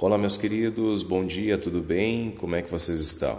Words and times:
Olá, 0.00 0.16
meus 0.16 0.36
queridos, 0.36 1.02
bom 1.02 1.26
dia, 1.26 1.58
tudo 1.58 1.82
bem? 1.82 2.30
Como 2.30 2.54
é 2.54 2.62
que 2.62 2.70
vocês 2.70 3.00
estão? 3.00 3.36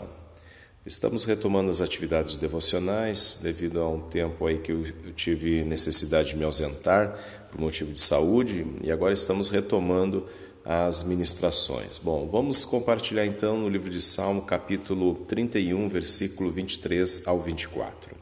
Estamos 0.85 1.23
retomando 1.23 1.69
as 1.69 1.79
atividades 1.79 2.35
devocionais 2.35 3.39
devido 3.41 3.79
a 3.79 3.87
um 3.87 4.01
tempo 4.01 4.45
aí 4.45 4.59
que 4.59 4.73
eu 4.73 4.83
tive 5.15 5.63
necessidade 5.63 6.31
de 6.31 6.35
me 6.35 6.43
ausentar 6.43 7.17
por 7.49 7.61
motivo 7.61 7.93
de 7.93 8.01
saúde 8.01 8.67
e 8.83 8.91
agora 8.91 9.13
estamos 9.13 9.47
retomando 9.47 10.27
as 10.65 11.01
ministrações. 11.01 11.97
Bom, 11.97 12.27
vamos 12.27 12.65
compartilhar 12.65 13.25
então 13.25 13.57
no 13.57 13.69
livro 13.69 13.89
de 13.89 14.01
Salmo, 14.01 14.41
capítulo 14.41 15.15
31, 15.29 15.87
versículo 15.87 16.51
23 16.51 17.25
ao 17.25 17.39
24. 17.39 18.13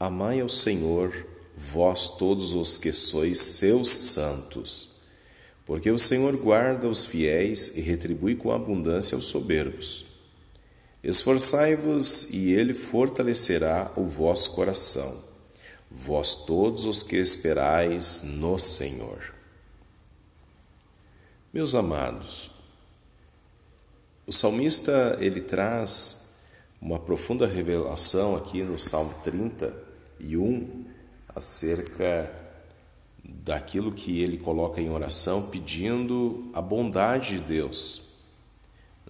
Amai 0.00 0.40
ao 0.40 0.48
Senhor, 0.48 1.12
vós 1.54 2.08
todos 2.16 2.54
os 2.54 2.78
que 2.78 2.90
sois 2.90 3.38
seus 3.38 3.90
santos 3.90 4.97
porque 5.68 5.90
o 5.90 5.98
Senhor 5.98 6.34
guarda 6.34 6.88
os 6.88 7.04
fiéis 7.04 7.76
e 7.76 7.82
retribui 7.82 8.34
com 8.34 8.50
abundância 8.50 9.14
aos 9.14 9.26
soberbos. 9.26 10.06
Esforçai-vos 11.04 12.30
e 12.32 12.54
ele 12.54 12.72
fortalecerá 12.72 13.92
o 13.94 14.04
vosso 14.04 14.54
coração, 14.54 15.22
vós 15.90 16.46
todos 16.46 16.86
os 16.86 17.02
que 17.02 17.16
esperais 17.16 18.22
no 18.24 18.58
Senhor. 18.58 19.34
Meus 21.52 21.74
amados, 21.74 22.50
o 24.26 24.32
salmista 24.32 25.18
ele 25.20 25.42
traz 25.42 26.46
uma 26.80 26.98
profunda 26.98 27.46
revelação 27.46 28.34
aqui 28.36 28.62
no 28.62 28.78
Salmo 28.78 29.12
31 29.22 30.86
acerca 31.28 32.47
daquilo 33.28 33.92
que 33.92 34.22
ele 34.22 34.38
coloca 34.38 34.80
em 34.80 34.90
oração, 34.90 35.48
pedindo 35.50 36.48
a 36.54 36.62
bondade 36.62 37.36
de 37.36 37.40
Deus. 37.40 38.22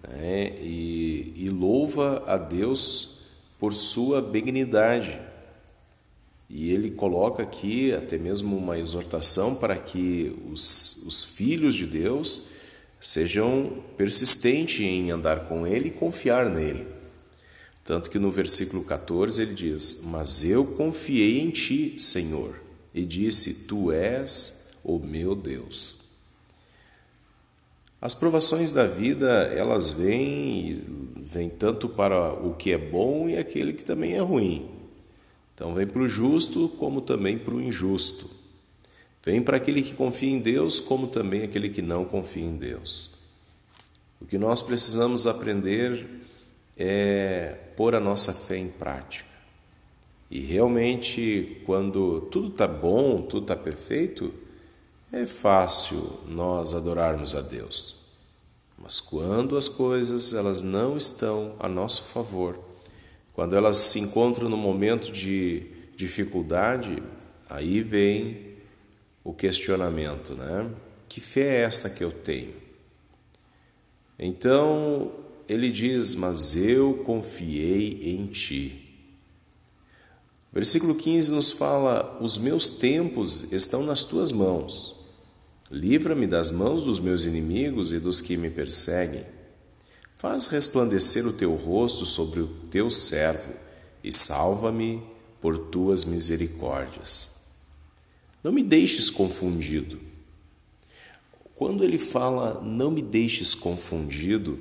Né? 0.03 0.57
E, 0.61 1.33
e 1.37 1.51
louva 1.51 2.25
a 2.27 2.37
Deus 2.37 3.21
por 3.59 3.73
sua 3.73 4.21
benignidade. 4.21 5.21
E 6.51 6.73
ele 6.73 6.91
coloca 6.91 7.43
aqui 7.43 7.93
até 7.93 8.19
mesmo 8.19 8.57
uma 8.57 8.79
exortação 8.79 9.55
para 9.55 9.77
que 9.77 10.35
os, 10.51 11.05
os 11.07 11.23
filhos 11.23 11.75
de 11.75 11.87
Deus 11.87 12.51
sejam 13.01 13.83
persistentes 13.97 14.81
em 14.81 15.11
andar 15.11 15.47
com 15.47 15.67
ele 15.67 15.89
e 15.89 15.93
confiar 15.93 16.49
nele. 16.49 16.87
Tanto 17.85 18.11
que 18.11 18.19
no 18.19 18.31
versículo 18.31 18.83
14 18.85 19.43
ele 19.43 19.55
diz: 19.55 20.03
Mas 20.07 20.45
eu 20.45 20.65
confiei 20.65 21.41
em 21.41 21.51
ti, 21.51 21.95
Senhor 21.99 22.68
e 22.95 23.05
disse: 23.05 23.67
Tu 23.67 23.93
és 23.93 24.79
o 24.85 24.99
meu 24.99 25.35
Deus. 25.35 25.99
As 28.01 28.15
provações 28.15 28.71
da 28.71 28.87
vida, 28.87 29.29
elas 29.55 29.91
vêm, 29.91 30.77
vêm 31.17 31.49
tanto 31.49 31.89
para 31.89 32.33
o 32.33 32.55
que 32.55 32.73
é 32.73 32.79
bom 32.79 33.29
e 33.29 33.37
aquele 33.37 33.73
que 33.73 33.85
também 33.85 34.15
é 34.15 34.21
ruim. 34.21 34.71
Então, 35.55 35.75
vem 35.75 35.87
para 35.87 36.03
o 36.03 36.09
justo, 36.09 36.69
como 36.79 37.01
também 37.01 37.37
para 37.37 37.55
o 37.55 37.61
injusto. 37.61 38.31
Vem 39.25 39.43
para 39.43 39.57
aquele 39.57 39.83
que 39.83 39.95
confia 39.95 40.31
em 40.31 40.39
Deus, 40.39 40.79
como 40.79 41.09
também 41.09 41.43
aquele 41.43 41.69
que 41.69 41.83
não 41.83 42.05
confia 42.05 42.45
em 42.45 42.57
Deus. 42.57 43.19
O 44.21 44.27
que 44.27 44.39
nós 44.39 44.63
precisamos 44.63 45.27
aprender 45.27 46.07
é 46.77 47.59
pôr 47.77 47.97
a 47.97 48.01
nossa 48.01 48.33
fé 48.33 48.57
em 48.57 48.69
prática. 48.69 49.28
E 50.31 50.41
realmente, 50.41 51.63
quando 51.65 52.23
tudo 52.31 52.49
está 52.49 52.69
bom, 52.69 53.23
tudo 53.23 53.45
está 53.45 53.57
perfeito, 53.57 54.33
é 55.13 55.25
fácil 55.25 56.21
nós 56.27 56.75
adorarmos 56.75 57.35
a 57.35 57.41
Deus. 57.41 57.99
Mas 58.77 59.01
quando 59.01 59.57
as 59.57 59.69
coisas 59.69 60.35
elas 60.35 60.63
não 60.63 60.97
estão 60.97 61.57
a 61.59 61.69
nosso 61.69 62.05
favor, 62.05 62.59
quando 63.33 63.57
elas 63.57 63.77
se 63.79 63.99
encontram 63.99 64.49
no 64.49 64.57
momento 64.57 65.11
de 65.11 65.67
dificuldade, 65.97 67.03
aí 67.49 67.81
vem 67.81 68.57
o 69.25 69.33
questionamento, 69.33 70.35
né? 70.35 70.71
Que 71.09 71.21
fé 71.21 71.57
é 71.57 71.61
esta 71.63 71.89
que 71.89 72.05
eu 72.05 72.11
tenho? 72.11 72.55
Então 74.19 75.13
ele 75.49 75.71
diz: 75.71 76.15
Mas 76.15 76.57
eu 76.57 77.03
confiei 77.05 78.13
em 78.15 78.27
ti. 78.27 78.88
Versículo 80.53 80.95
15 80.95 81.31
nos 81.31 81.51
fala: 81.51 82.19
Os 82.21 82.39
meus 82.39 82.69
tempos 82.69 83.53
estão 83.53 83.83
nas 83.83 84.05
tuas 84.05 84.33
mãos. 84.33 84.97
Livra-me 85.71 86.27
das 86.27 86.51
mãos 86.51 86.83
dos 86.83 86.99
meus 86.99 87.27
inimigos 87.27 87.93
e 87.93 87.99
dos 87.99 88.21
que 88.21 88.37
me 88.37 88.49
perseguem. 88.49 89.25
Faz 90.17 90.47
resplandecer 90.47 91.27
o 91.27 91.33
teu 91.33 91.55
rosto 91.55 92.07
sobre 92.07 92.41
o 92.41 92.47
teu 92.71 92.91
servo 92.91 93.53
e 94.03 94.11
salva-me 94.11 95.03
por 95.41 95.59
tuas 95.59 96.05
misericórdias. 96.05 97.39
Não 98.43 98.51
me 98.51 98.63
deixes 98.63 99.11
confundido. 99.11 100.01
Quando 101.55 101.85
ele 101.85 101.99
fala 101.99 102.63
não 102.63 102.91
me 102.91 103.03
deixes 103.03 103.55
confundido, 103.55 104.59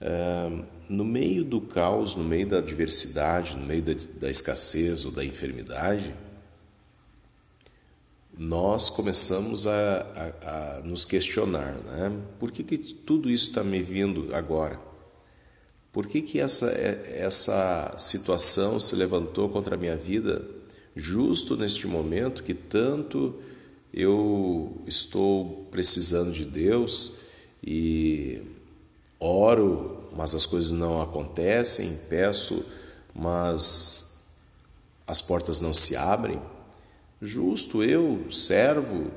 uh, 0.00 0.64
no 0.88 1.04
meio 1.04 1.44
do 1.44 1.60
caos, 1.60 2.14
no 2.14 2.24
meio 2.24 2.46
da 2.46 2.58
adversidade, 2.58 3.56
no 3.56 3.66
meio 3.66 3.82
da, 3.82 3.92
da 4.20 4.30
escassez 4.30 5.04
ou 5.04 5.10
da 5.10 5.24
enfermidade, 5.24 6.14
nós 8.36 8.88
começamos 8.88 9.66
a, 9.66 9.72
a, 10.42 10.76
a, 10.76 10.80
nos 10.82 11.04
questionar, 11.04 11.74
né? 11.74 12.12
Por 12.38 12.52
que, 12.52 12.62
que 12.62 12.78
tudo 12.78 13.28
isso 13.28 13.48
está 13.48 13.64
me 13.64 13.82
vindo 13.82 14.34
agora? 14.34 14.78
Por 15.92 16.06
que, 16.06 16.22
que 16.22 16.38
essa, 16.38 16.70
essa 16.70 17.94
situação 17.98 18.78
se 18.78 18.94
levantou 18.94 19.48
contra 19.48 19.74
a 19.74 19.78
minha 19.78 19.96
vida 19.96 20.44
justo 20.94 21.56
neste 21.56 21.88
momento 21.88 22.44
que 22.44 22.54
tanto 22.54 23.34
eu 23.92 24.80
estou 24.86 25.66
precisando 25.70 26.30
de 26.30 26.44
Deus 26.44 27.22
e 27.64 28.40
oro 29.20 29.98
mas 30.18 30.34
as 30.34 30.44
coisas 30.44 30.72
não 30.72 31.00
acontecem, 31.00 31.96
peço, 32.08 32.66
mas 33.14 34.32
as 35.06 35.22
portas 35.22 35.60
não 35.60 35.72
se 35.72 35.94
abrem. 35.94 36.42
Justo 37.22 37.84
eu, 37.84 38.26
servo, 38.28 39.12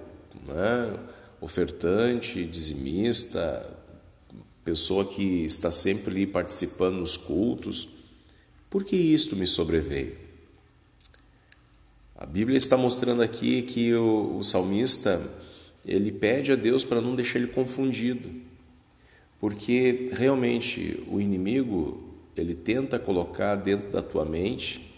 né, 0.47 0.99
ofertante, 1.41 2.45
dizimista, 2.45 3.67
pessoa 4.63 5.03
que 5.03 5.43
está 5.43 5.71
sempre 5.71 6.27
participando 6.27 6.97
nos 6.97 7.17
cultos, 7.17 7.89
por 8.69 8.83
que 8.83 8.95
isto 8.95 9.35
me 9.35 9.47
sobreveio? 9.47 10.15
A 12.15 12.27
Bíblia 12.27 12.59
está 12.59 12.77
mostrando 12.77 13.23
aqui 13.23 13.63
que 13.63 13.91
o, 13.95 14.37
o 14.37 14.43
salmista 14.43 15.19
ele 15.83 16.11
pede 16.11 16.51
a 16.51 16.55
Deus 16.55 16.83
para 16.85 17.01
não 17.01 17.15
deixar 17.15 17.39
ele 17.39 17.47
confundido 17.47 18.50
porque 19.41 20.09
realmente 20.13 21.03
o 21.07 21.19
inimigo 21.19 21.99
ele 22.37 22.53
tenta 22.53 22.99
colocar 22.99 23.55
dentro 23.55 23.89
da 23.89 24.03
tua 24.03 24.23
mente 24.23 24.93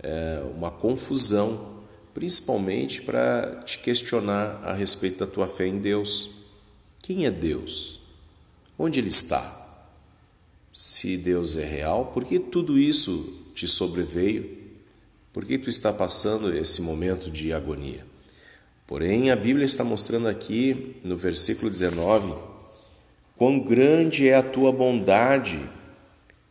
é, 0.00 0.42
uma 0.56 0.68
confusão, 0.68 1.78
principalmente 2.12 3.00
para 3.02 3.60
te 3.64 3.78
questionar 3.78 4.60
a 4.64 4.74
respeito 4.74 5.20
da 5.20 5.28
tua 5.28 5.46
fé 5.46 5.68
em 5.68 5.78
Deus. 5.78 6.30
Quem 7.00 7.24
é 7.24 7.30
Deus? 7.30 8.00
Onde 8.76 8.98
Ele 8.98 9.08
está? 9.08 9.54
Se 10.72 11.16
Deus 11.16 11.56
é 11.56 11.64
real, 11.64 12.06
por 12.06 12.24
que 12.24 12.40
tudo 12.40 12.76
isso 12.76 13.44
te 13.54 13.68
sobreveio? 13.68 14.58
Por 15.32 15.44
que 15.44 15.56
tu 15.56 15.70
está 15.70 15.92
passando 15.92 16.52
esse 16.52 16.82
momento 16.82 17.30
de 17.30 17.52
agonia? 17.52 18.04
Porém, 18.88 19.30
a 19.30 19.36
Bíblia 19.36 19.64
está 19.64 19.84
mostrando 19.84 20.26
aqui 20.26 20.96
no 21.04 21.16
versículo 21.16 21.70
19 21.70 22.57
Quão 23.38 23.60
grande 23.60 24.28
é 24.28 24.34
a 24.34 24.42
tua 24.42 24.72
bondade 24.72 25.60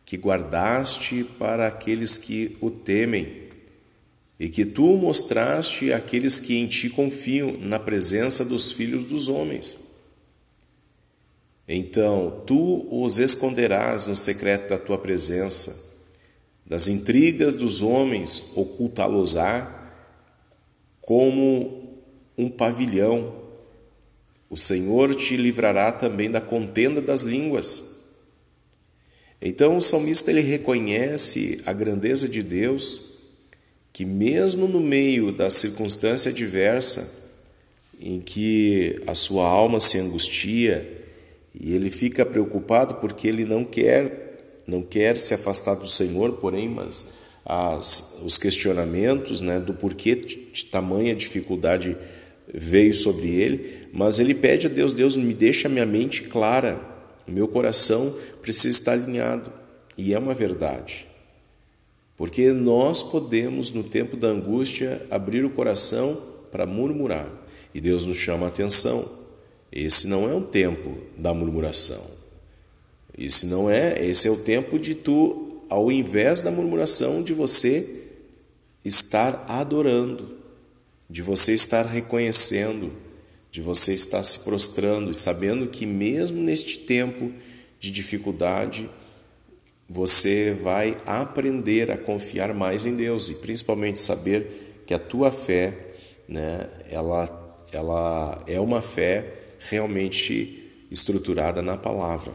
que 0.06 0.16
guardaste 0.16 1.22
para 1.38 1.66
aqueles 1.66 2.16
que 2.16 2.56
o 2.62 2.70
temem, 2.70 3.46
e 4.40 4.48
que 4.48 4.64
tu 4.64 4.96
mostraste 4.96 5.92
àqueles 5.92 6.40
que 6.40 6.56
em 6.56 6.66
ti 6.66 6.88
confiam 6.88 7.58
na 7.58 7.78
presença 7.78 8.42
dos 8.42 8.72
filhos 8.72 9.04
dos 9.04 9.28
homens. 9.28 9.78
Então 11.68 12.42
tu 12.46 12.88
os 12.90 13.18
esconderás 13.18 14.06
no 14.06 14.16
secreto 14.16 14.70
da 14.70 14.78
tua 14.78 14.96
presença, 14.96 16.06
das 16.64 16.88
intrigas 16.88 17.54
dos 17.54 17.82
homens 17.82 18.52
ocultá-los-á 18.56 19.92
como 21.02 22.00
um 22.36 22.48
pavilhão 22.48 23.47
o 24.50 24.56
Senhor 24.56 25.14
te 25.14 25.36
livrará 25.36 25.92
também 25.92 26.30
da 26.30 26.40
contenda 26.40 27.00
das 27.00 27.22
línguas. 27.22 27.98
Então 29.40 29.76
o 29.76 29.82
salmista 29.82 30.30
ele 30.30 30.40
reconhece 30.40 31.62
a 31.64 31.72
grandeza 31.72 32.28
de 32.28 32.42
Deus, 32.42 33.18
que 33.92 34.04
mesmo 34.04 34.66
no 34.66 34.80
meio 34.80 35.30
da 35.30 35.50
circunstância 35.50 36.30
adversa 36.30 37.18
em 38.00 38.20
que 38.20 39.00
a 39.06 39.14
sua 39.14 39.44
alma 39.46 39.80
se 39.80 39.98
angustia 39.98 40.96
E 41.60 41.74
ele 41.74 41.90
fica 41.90 42.24
preocupado 42.24 42.94
porque 42.96 43.26
ele 43.26 43.44
não 43.44 43.64
quer, 43.64 44.60
não 44.66 44.82
quer 44.82 45.18
se 45.18 45.34
afastar 45.34 45.74
do 45.74 45.88
Senhor, 45.88 46.34
porém, 46.34 46.68
mas 46.68 47.14
as, 47.44 48.20
os 48.24 48.38
questionamentos 48.38 49.40
né, 49.40 49.58
do 49.58 49.74
porquê 49.74 50.14
de 50.14 50.64
tamanha 50.66 51.16
dificuldade 51.16 51.96
veio 52.52 52.94
sobre 52.94 53.28
ele, 53.28 53.88
mas 53.92 54.18
ele 54.18 54.34
pede 54.34 54.66
a 54.66 54.70
Deus: 54.70 54.92
Deus, 54.92 55.16
me 55.16 55.34
deixa 55.34 55.68
minha 55.68 55.86
mente 55.86 56.22
clara, 56.22 56.80
o 57.26 57.30
meu 57.30 57.48
coração 57.48 58.14
precisa 58.42 58.68
estar 58.68 58.92
alinhado. 58.92 59.52
E 59.96 60.14
é 60.14 60.18
uma 60.18 60.34
verdade. 60.34 61.06
Porque 62.16 62.52
nós 62.52 63.02
podemos, 63.02 63.72
no 63.72 63.84
tempo 63.84 64.16
da 64.16 64.28
angústia, 64.28 65.00
abrir 65.10 65.44
o 65.44 65.50
coração 65.50 66.20
para 66.50 66.66
murmurar. 66.66 67.28
E 67.74 67.80
Deus 67.80 68.04
nos 68.04 68.16
chama 68.16 68.46
a 68.46 68.48
atenção. 68.48 69.08
Esse 69.70 70.06
não 70.06 70.28
é 70.28 70.34
o 70.34 70.40
tempo 70.40 70.98
da 71.16 71.34
murmuração. 71.34 72.02
Esse 73.16 73.46
não 73.46 73.68
é, 73.68 74.04
esse 74.04 74.26
é 74.26 74.30
o 74.30 74.36
tempo 74.36 74.78
de 74.78 74.94
tu 74.94 75.48
ao 75.68 75.92
invés 75.92 76.40
da 76.40 76.50
murmuração, 76.50 77.22
de 77.22 77.34
você 77.34 78.04
estar 78.84 79.44
adorando, 79.48 80.37
de 81.08 81.22
você 81.22 81.52
estar 81.52 81.84
reconhecendo, 81.86 82.92
de 83.50 83.62
você 83.62 83.94
estar 83.94 84.22
se 84.22 84.40
prostrando 84.40 85.10
e 85.10 85.14
sabendo 85.14 85.66
que, 85.68 85.86
mesmo 85.86 86.42
neste 86.42 86.78
tempo 86.78 87.32
de 87.80 87.90
dificuldade, 87.90 88.88
você 89.88 90.52
vai 90.52 90.96
aprender 91.06 91.90
a 91.90 91.96
confiar 91.96 92.52
mais 92.52 92.84
em 92.84 92.94
Deus 92.94 93.30
e 93.30 93.36
principalmente 93.36 94.00
saber 94.00 94.82
que 94.86 94.92
a 94.92 94.98
tua 94.98 95.30
fé, 95.30 95.94
né, 96.28 96.68
ela, 96.90 97.66
ela 97.72 98.42
é 98.46 98.60
uma 98.60 98.82
fé 98.82 99.34
realmente 99.58 100.86
estruturada 100.90 101.62
na 101.62 101.76
palavra. 101.76 102.34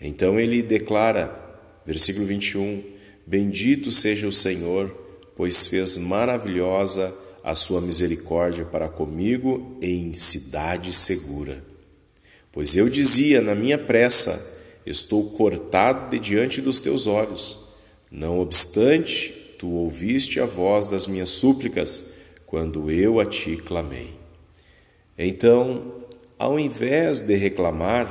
Então 0.00 0.38
ele 0.38 0.62
declara 0.62 1.48
Versículo 1.88 2.26
21: 2.26 2.82
Bendito 3.26 3.90
seja 3.90 4.28
o 4.28 4.32
Senhor, 4.32 4.94
pois 5.38 5.68
fez 5.68 5.96
maravilhosa 5.98 7.16
a 7.44 7.54
sua 7.54 7.80
misericórdia 7.80 8.64
para 8.64 8.88
comigo 8.88 9.78
em 9.80 10.12
cidade 10.12 10.92
segura. 10.92 11.62
Pois 12.50 12.76
eu 12.76 12.88
dizia 12.88 13.40
na 13.40 13.54
minha 13.54 13.78
pressa: 13.78 14.58
Estou 14.84 15.30
cortado 15.30 16.10
de 16.10 16.18
diante 16.18 16.60
dos 16.60 16.80
teus 16.80 17.06
olhos. 17.06 17.68
Não 18.10 18.40
obstante, 18.40 19.54
tu 19.56 19.68
ouviste 19.68 20.40
a 20.40 20.44
voz 20.44 20.88
das 20.88 21.06
minhas 21.06 21.28
súplicas 21.28 22.14
quando 22.44 22.90
eu 22.90 23.20
a 23.20 23.24
ti 23.24 23.56
clamei. 23.58 24.14
Então, 25.16 25.94
ao 26.36 26.58
invés 26.58 27.20
de 27.20 27.36
reclamar, 27.36 28.10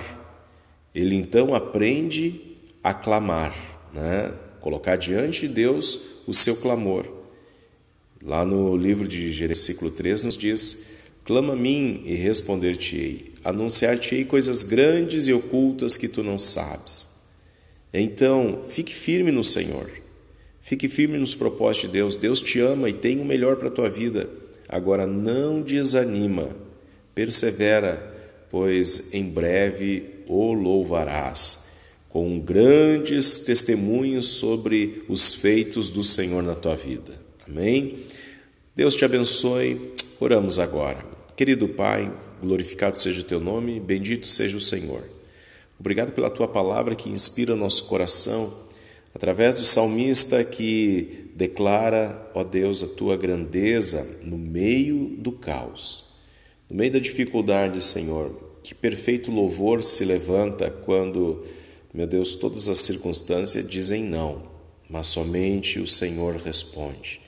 ele 0.95 1.15
então 1.15 1.53
aprende 1.53 2.57
a 2.81 2.93
clamar, 2.93 3.53
né? 3.93 4.31
Colocar 4.67 4.97
diante 4.97 5.47
de 5.47 5.53
Deus 5.53 6.23
o 6.27 6.33
seu 6.33 6.57
clamor. 6.57 7.07
Lá 8.21 8.43
no 8.43 8.75
livro 8.75 9.07
de 9.07 9.29
versículo 9.29 9.89
3 9.89 10.23
nos 10.23 10.35
diz: 10.35 10.87
Clama 11.23 11.53
a 11.53 11.55
mim 11.55 12.01
e 12.03 12.15
responder-te-ei, 12.15 13.31
anunciar-te-ei 13.45 14.25
coisas 14.25 14.63
grandes 14.63 15.29
e 15.29 15.33
ocultas 15.33 15.95
que 15.95 16.09
tu 16.09 16.21
não 16.21 16.37
sabes. 16.37 17.07
Então, 17.93 18.61
fique 18.67 18.93
firme 18.93 19.31
no 19.31 19.41
Senhor, 19.41 19.89
fique 20.59 20.89
firme 20.89 21.17
nos 21.17 21.33
propósitos 21.33 21.89
de 21.89 21.93
Deus. 21.93 22.17
Deus 22.17 22.41
te 22.41 22.59
ama 22.59 22.89
e 22.89 22.93
tem 22.93 23.21
o 23.21 23.25
melhor 23.25 23.55
para 23.55 23.69
a 23.69 23.71
tua 23.71 23.89
vida. 23.89 24.29
Agora, 24.67 25.07
não 25.07 25.61
desanima, 25.61 26.49
persevera, 27.15 28.45
pois 28.49 29.13
em 29.13 29.29
breve 29.29 30.23
o 30.27 30.51
louvarás 30.51 31.66
com 32.17 32.39
grandes 32.39 33.37
testemunhos 33.37 34.29
sobre 34.29 35.03
os 35.07 35.35
feitos 35.35 35.91
do 35.91 36.01
Senhor 36.01 36.41
na 36.41 36.55
tua 36.55 36.75
vida. 36.75 37.13
Amém? 37.47 37.99
Deus 38.75 38.95
te 38.95 39.05
abençoe. 39.05 39.93
Oramos 40.19 40.57
agora. 40.57 40.97
Querido 41.35 41.67
Pai, 41.67 42.11
glorificado 42.41 42.97
seja 42.97 43.21
o 43.21 43.23
teu 43.23 43.39
nome, 43.39 43.79
bendito 43.79 44.25
seja 44.25 44.57
o 44.57 44.59
Senhor. 44.59 45.03
Obrigado 45.79 46.11
pela 46.11 46.31
tua 46.31 46.47
palavra 46.47 46.95
que 46.95 47.07
inspira 47.07 47.55
nosso 47.55 47.85
coração, 47.85 48.51
através 49.13 49.57
do 49.57 49.63
salmista 49.63 50.43
que 50.43 51.29
declara, 51.35 52.31
ó 52.33 52.43
Deus, 52.43 52.81
a 52.81 52.87
tua 52.87 53.15
grandeza 53.15 54.03
no 54.23 54.39
meio 54.39 55.15
do 55.19 55.31
caos, 55.31 56.05
no 56.67 56.77
meio 56.77 56.93
da 56.93 56.99
dificuldade, 56.99 57.79
Senhor. 57.79 58.31
Que 58.63 58.73
perfeito 58.73 59.29
louvor 59.29 59.83
se 59.83 60.03
levanta 60.03 60.71
quando 60.71 61.45
meu 61.93 62.05
Deus, 62.05 62.35
todas 62.35 62.67
as 62.67 62.79
circunstâncias 62.79 63.67
dizem 63.67 64.03
não, 64.03 64.43
mas 64.89 65.07
somente 65.07 65.79
o 65.79 65.87
Senhor 65.87 66.35
responde. 66.35 67.21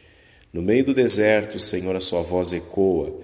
No 0.52 0.62
meio 0.62 0.84
do 0.84 0.94
deserto, 0.94 1.58
Senhor, 1.58 1.96
a 1.96 2.00
sua 2.00 2.22
voz 2.22 2.52
ecoa. 2.54 3.20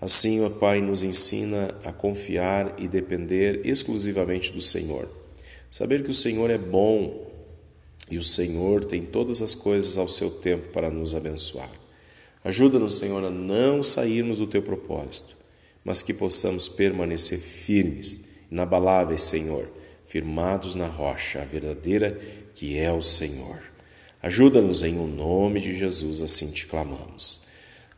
Assim, 0.00 0.42
ó 0.44 0.48
Pai, 0.48 0.80
nos 0.80 1.02
ensina 1.02 1.74
a 1.84 1.92
confiar 1.92 2.74
e 2.78 2.88
depender 2.88 3.66
exclusivamente 3.66 4.52
do 4.52 4.60
Senhor. 4.60 5.08
Saber 5.70 6.02
que 6.02 6.10
o 6.10 6.14
Senhor 6.14 6.50
é 6.50 6.56
bom 6.56 7.26
e 8.10 8.16
o 8.16 8.22
Senhor 8.22 8.84
tem 8.84 9.02
todas 9.02 9.42
as 9.42 9.54
coisas 9.54 9.98
ao 9.98 10.08
seu 10.08 10.30
tempo 10.30 10.72
para 10.72 10.90
nos 10.90 11.14
abençoar. 11.14 11.70
Ajuda-nos, 12.42 12.96
Senhor, 12.96 13.22
a 13.24 13.30
não 13.30 13.82
sairmos 13.82 14.38
do 14.38 14.46
teu 14.46 14.62
propósito, 14.62 15.36
mas 15.84 16.00
que 16.00 16.14
possamos 16.14 16.68
permanecer 16.68 17.38
firmes, 17.38 18.20
inabaláveis, 18.50 19.22
Senhor 19.22 19.77
firmados 20.08 20.74
na 20.74 20.86
rocha, 20.86 21.42
a 21.42 21.44
verdadeira 21.44 22.18
que 22.54 22.78
é 22.78 22.90
o 22.90 23.02
Senhor. 23.02 23.62
Ajuda-nos 24.20 24.82
em 24.82 24.98
o 24.98 25.06
nome 25.06 25.60
de 25.60 25.76
Jesus, 25.76 26.22
assim 26.22 26.50
te 26.50 26.66
clamamos. 26.66 27.46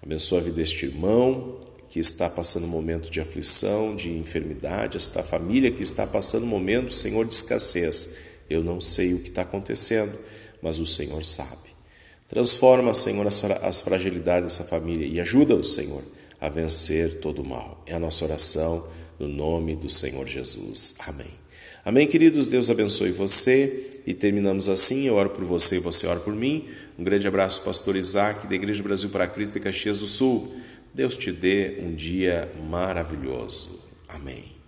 Abençoa 0.03 0.41
a 0.41 0.43
vida 0.43 0.57
deste 0.57 0.87
irmão 0.87 1.61
que 1.89 1.99
está 1.99 2.29
passando 2.29 2.65
um 2.65 2.69
momento 2.69 3.11
de 3.11 3.21
aflição, 3.21 3.97
de 3.97 4.11
enfermidade, 4.11 4.97
esta 4.97 5.23
família 5.23 5.71
que 5.71 5.83
está 5.83 6.07
passando 6.07 6.45
um 6.45 6.49
momento, 6.49 6.95
Senhor, 6.95 7.27
de 7.27 7.35
escassez. 7.35 8.17
Eu 8.49 8.63
não 8.63 8.81
sei 8.81 9.15
o 9.15 9.21
que 9.21 9.29
está 9.29 9.43
acontecendo, 9.43 10.17
mas 10.63 10.79
o 10.79 10.87
Senhor 10.87 11.25
sabe. 11.25 11.71
Transforma, 12.29 12.95
Senhor, 12.95 13.27
as 13.27 13.81
fragilidades 13.81 14.57
dessa 14.57 14.69
família 14.69 15.07
e 15.07 15.19
ajuda-o, 15.21 15.65
Senhor, 15.65 16.05
a 16.41 16.49
vencer 16.49 17.21
todo 17.21 17.43
o 17.43 17.45
mal. 17.45 17.83
É 17.87 17.95
a 17.95 17.99
nossa 17.99 18.25
oração 18.25 18.87
no 19.19 19.27
nome 19.27 19.75
do 19.75 19.89
Senhor 19.89 20.29
Jesus. 20.29 20.95
Amém. 21.01 21.41
Amém, 21.85 22.07
queridos? 22.07 22.47
Deus 22.47 22.69
abençoe 22.69 23.11
você. 23.11 24.03
E 24.07 24.15
terminamos 24.15 24.69
assim. 24.69 25.07
Eu 25.07 25.15
oro 25.15 25.31
por 25.31 25.45
você 25.45 25.77
e 25.77 25.81
você 25.81 26.07
ora 26.07 26.21
por 26.21 26.35
mim. 26.35 26.69
Um 26.99 27.05
grande 27.05 27.27
abraço, 27.27 27.63
Pastor 27.63 27.97
Isaac, 27.97 28.47
da 28.47 28.55
Igreja 28.55 28.83
Brasil 28.83 29.11
para 29.11 29.27
Cristo 29.27 29.55
de 29.55 29.61
Caxias 29.61 29.99
do 29.99 30.07
Sul. 30.07 30.55
Deus 30.93 31.17
te 31.17 31.33
dê 31.33 31.79
um 31.83 31.95
dia 31.95 32.51
maravilhoso. 32.69 33.81
Amém. 34.09 34.60